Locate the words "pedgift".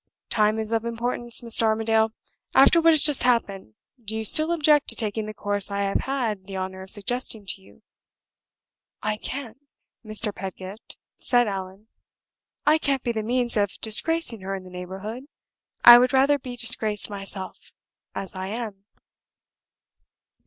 10.33-10.97